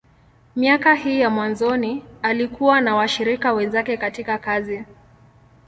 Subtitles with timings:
[0.55, 4.85] Miaka hii ya mwanzoni, alikuwa na washirika wenzake katika kazi.